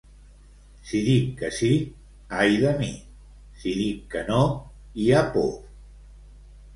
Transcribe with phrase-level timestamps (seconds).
[0.91, 1.67] Si dic que sí,
[2.43, 2.89] ai de mi!
[3.65, 4.39] Si dic que no,
[5.03, 5.53] hi ha por.